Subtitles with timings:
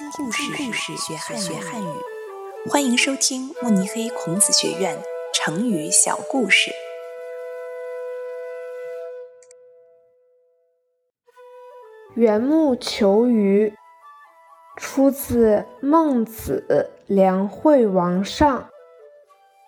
[0.00, 1.86] 听故事，故事学汉学汉语。
[2.70, 4.98] 欢迎收听慕尼黑孔子学院
[5.34, 6.70] 成语小故事。
[12.14, 13.74] 缘木求鱼，
[14.74, 16.64] 出自《孟子·
[17.06, 18.58] 梁惠王上》，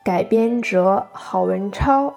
[0.02, 2.14] 改编者郝文超。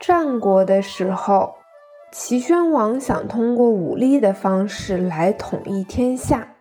[0.00, 1.56] 战国的时候。
[2.12, 6.54] 齐宣王想通过武力的方式来统一天下，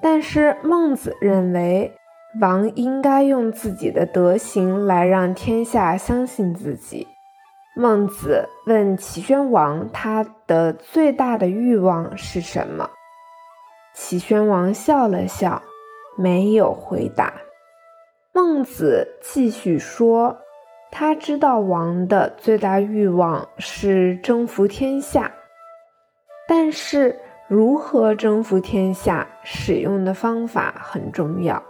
[0.00, 1.92] 但是孟子认为
[2.40, 7.06] 王应该用自己的德行来让天下相信自己。
[7.74, 12.90] 孟子问齐宣王：“他的最大的欲望是什么？”
[13.94, 15.60] 齐宣王笑了笑，
[16.16, 17.34] 没有回答。
[18.32, 20.38] 孟子继续说。
[20.94, 25.32] 他知道王的最大欲望是征服天下，
[26.46, 31.60] 但是如何征服天下，使用的方法很重要。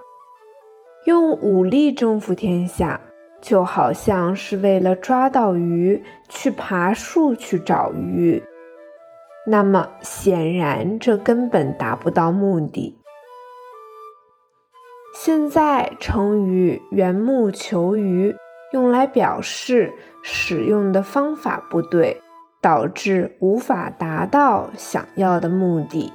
[1.06, 3.00] 用武力征服天下，
[3.40, 8.42] 就好像是为了抓到鱼去爬树去找鱼，
[9.46, 12.98] 那么显然这根本达不到目的。
[15.14, 18.34] 现在成语“缘木求鱼”。
[18.72, 19.92] 用来表示
[20.22, 22.20] 使用的方法不对，
[22.60, 26.12] 导致无法达到想要的目的。